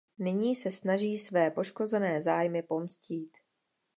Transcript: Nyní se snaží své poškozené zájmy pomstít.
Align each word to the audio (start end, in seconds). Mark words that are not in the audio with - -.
Nyní 0.19 0.55
se 0.55 0.71
snaží 0.71 1.17
své 1.17 1.51
poškozené 1.51 2.21
zájmy 2.21 2.63
pomstít. 2.63 3.37